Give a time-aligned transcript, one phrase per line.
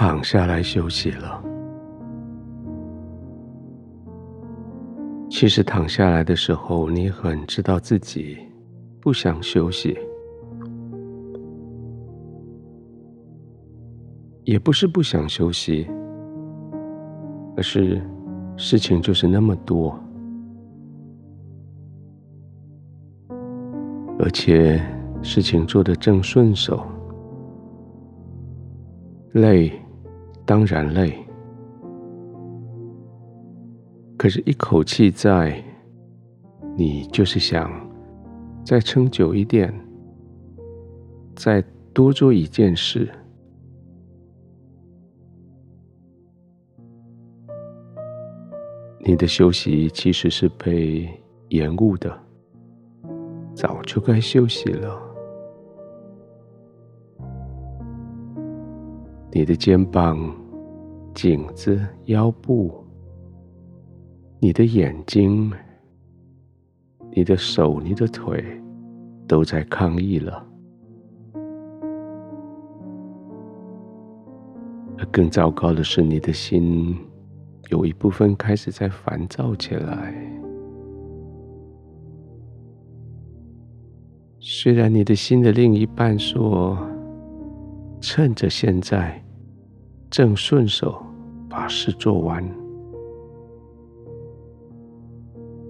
[0.00, 1.44] 躺下来休息了。
[5.28, 8.38] 其实躺下来的时候，你很知道自己
[8.98, 9.94] 不想休息，
[14.44, 15.86] 也不是不想休息，
[17.54, 18.00] 而是
[18.56, 20.02] 事情就是那么多，
[24.18, 24.80] 而且
[25.20, 26.86] 事情做得正顺手，
[29.32, 29.70] 累，
[30.50, 31.14] 当然累。
[34.18, 35.62] 可是，一口气在，
[36.76, 37.70] 你就是想
[38.64, 39.72] 再撑久一点，
[41.36, 43.08] 再多做一件事。
[49.04, 51.08] 你的休息其实是被
[51.50, 52.12] 延误的，
[53.54, 55.00] 早就该休息了。
[59.32, 60.18] 你的肩膀、
[61.14, 62.72] 颈子、腰部。
[64.42, 65.52] 你的眼睛、
[67.14, 68.42] 你的手、你的腿
[69.28, 70.46] 都在抗议了，
[74.96, 76.96] 而更糟糕的是，你的心
[77.68, 80.14] 有一部分开始在烦躁起来。
[84.38, 86.78] 虽然你的心的另一半说
[88.00, 89.22] ：“趁着现在
[90.10, 91.00] 正顺手，
[91.48, 92.44] 把事做完。”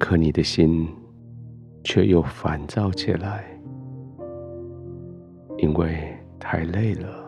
[0.00, 0.88] 可你的心
[1.84, 3.44] 却又烦躁起来，
[5.58, 7.22] 因为太累了。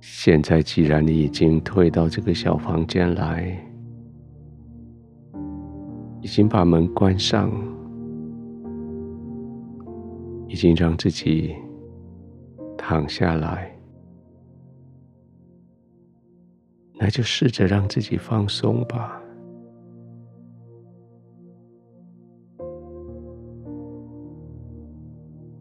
[0.00, 3.58] 现在既然你已经退到这个小房间来，
[6.20, 7.50] 已经把门关上，
[10.48, 11.54] 已经让自己
[12.76, 13.70] 躺下来。
[17.00, 19.22] 那就试着让自己放松吧。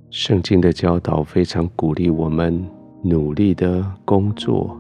[0.10, 2.66] 圣经的教导非常鼓励我们
[3.04, 4.76] 努力的工作，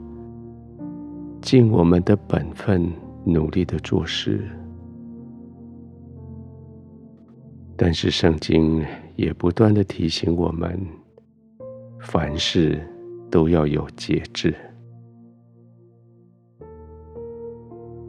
[1.41, 2.91] 尽我们的本分，
[3.23, 4.43] 努力的做事。
[7.75, 8.83] 但是圣经
[9.17, 10.79] 也不断的提醒我们，
[11.99, 12.79] 凡事
[13.31, 14.55] 都要有节制。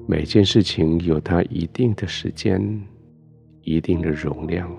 [0.07, 2.63] 每件事情有它一定的时间，
[3.63, 4.71] 一定的容量，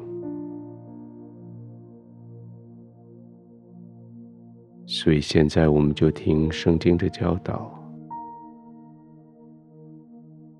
[4.86, 7.74] 所以现在我们就听圣经的教导，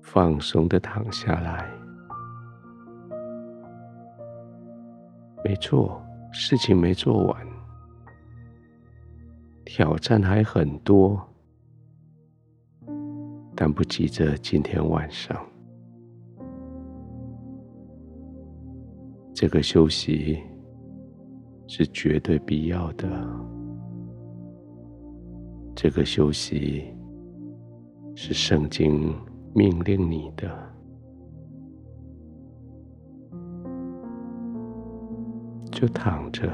[0.02, 1.79] 放松的躺下来。
[5.50, 6.00] 没错，
[6.30, 7.46] 事情没做完，
[9.64, 11.20] 挑战还很多。
[13.56, 15.44] 但不急着今天晚上，
[19.34, 20.38] 这个休息
[21.66, 23.08] 是绝对必要的。
[25.74, 26.94] 这个休息
[28.14, 29.12] 是圣经
[29.52, 30.48] 命令你的，
[35.80, 36.46] 就躺着，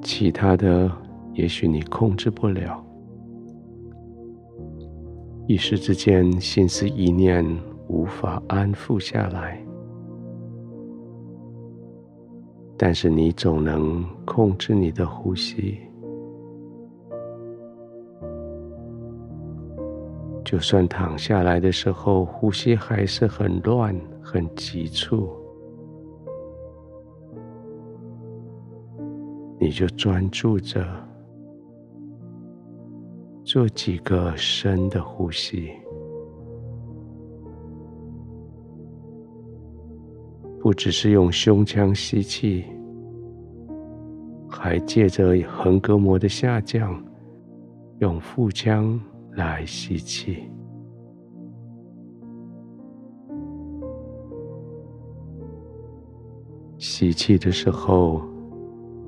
[0.00, 0.90] 其他的
[1.34, 2.82] 也许你控制不了。
[5.46, 7.44] 一时之间，心思意念
[7.86, 9.62] 无法安抚下来，
[12.78, 15.78] 但是你总能控制你的呼吸。
[20.42, 25.28] 就算躺下来的时候，呼吸还是很乱、很急促，
[29.64, 30.86] 你就专注着。
[33.42, 35.70] 做几个深的呼吸，
[40.60, 42.62] 不只是用胸腔吸气，
[44.50, 47.02] 还借着横膈膜的下降，
[48.00, 49.00] 用腹腔
[49.32, 50.42] 来吸气。
[56.76, 58.20] 吸气的时候，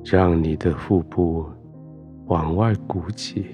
[0.09, 1.45] 让你的腹部
[2.27, 3.45] 往外鼓起。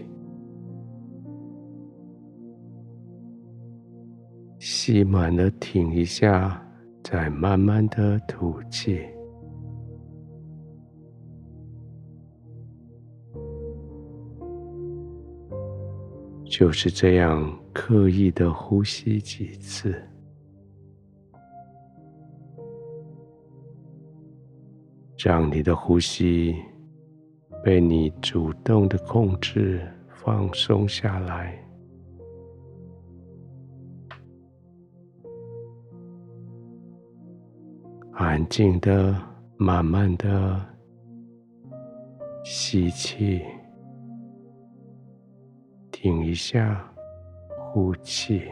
[4.59, 6.63] 吸满了，挺一下，
[7.03, 9.01] 再慢慢的吐气。
[16.45, 19.95] 就是这样刻意的呼吸几次，
[25.25, 26.53] 让你的呼吸
[27.63, 31.57] 被你主动的控制，放松下来，
[38.15, 39.17] 安静的、
[39.57, 40.61] 慢慢的
[42.43, 43.43] 吸气，
[45.93, 46.85] 停一下，
[47.47, 48.43] 呼气。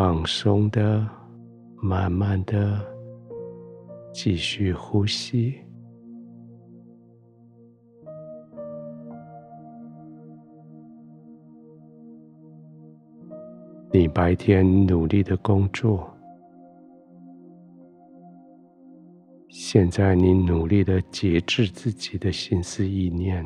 [0.00, 1.04] 放松的，
[1.82, 2.80] 慢慢的，
[4.12, 5.58] 继续呼吸。
[13.92, 16.08] 你白天努力的工作，
[19.48, 23.44] 现在你努力的节制自己的心思意念，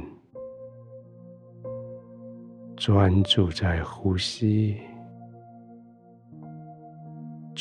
[2.77, 4.77] 专注在呼吸。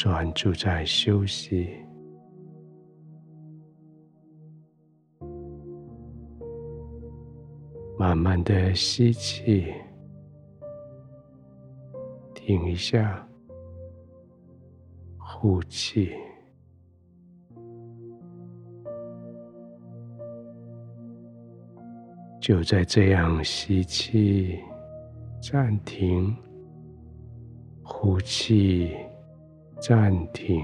[0.03, 1.69] 专注在休息，
[7.99, 9.71] 慢慢的吸气，
[12.33, 13.23] 停一下，
[15.19, 16.15] 呼气，
[22.39, 24.57] 就在这样吸气，
[25.39, 26.35] 暂停，
[27.83, 28.97] 呼气。
[29.81, 30.63] 暂停，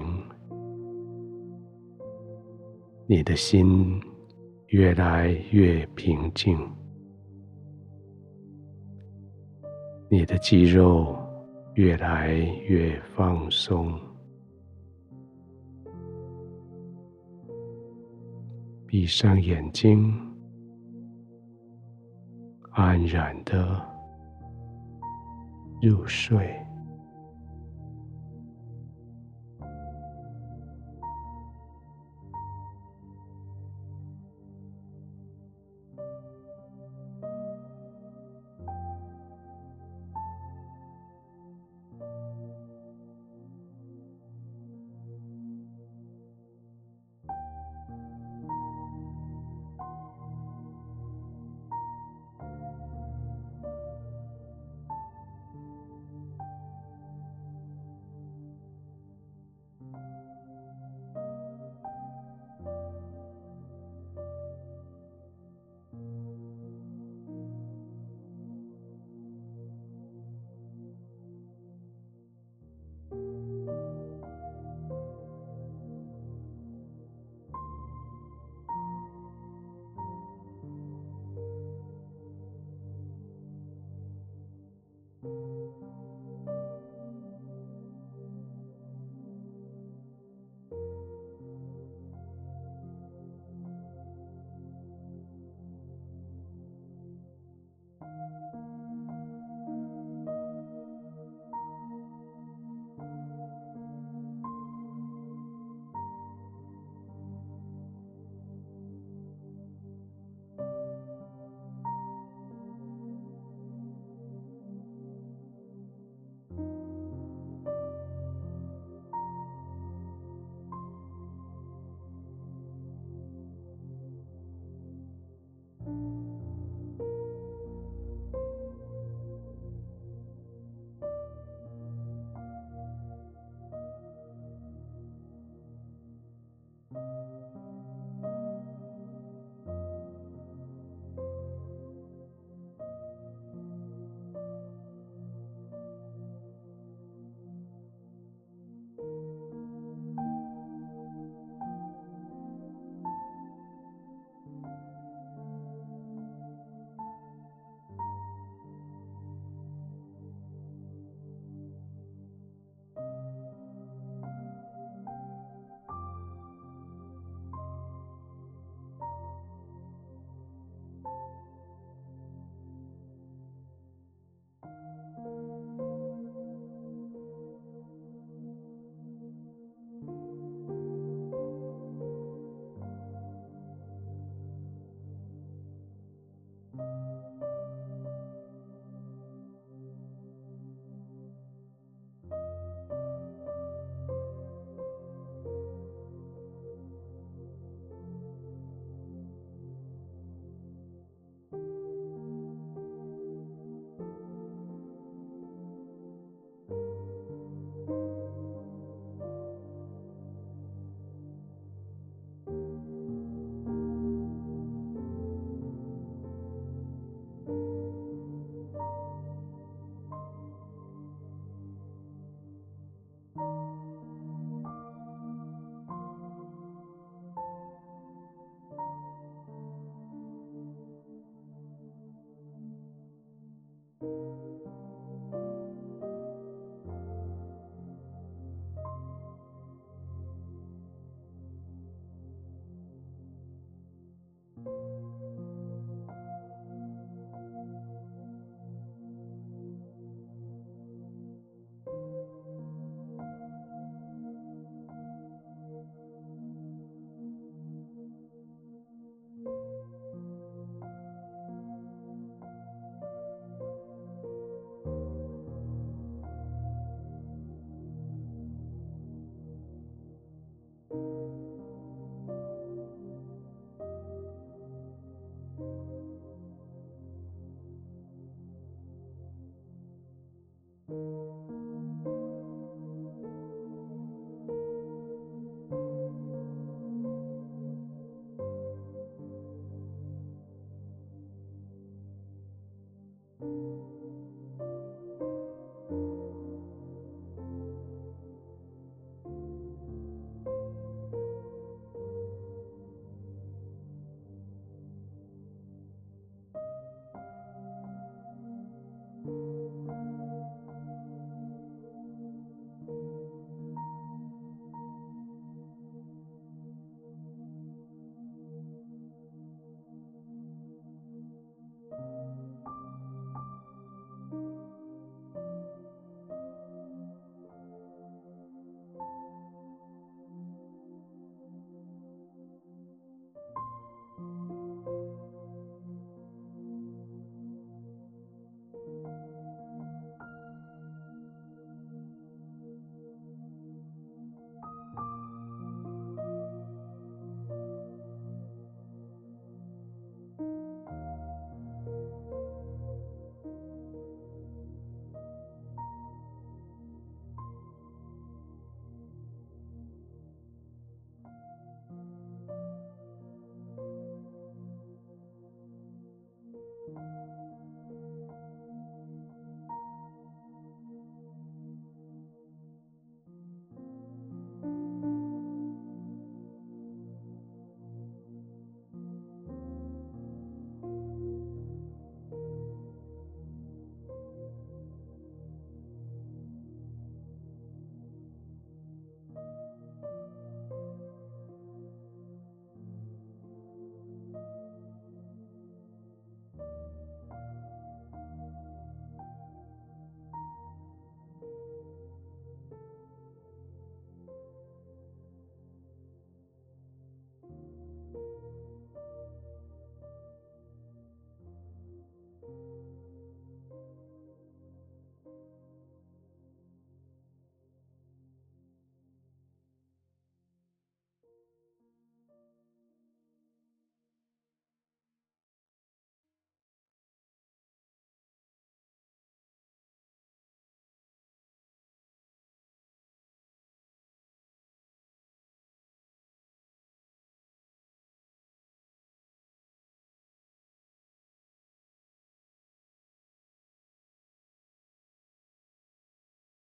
[3.08, 4.00] 你的心
[4.68, 6.56] 越来越平静，
[10.08, 11.18] 你的肌肉
[11.74, 12.34] 越来
[12.68, 14.00] 越放松，
[18.86, 20.14] 闭上眼睛，
[22.70, 23.84] 安然的
[25.82, 26.56] 入睡。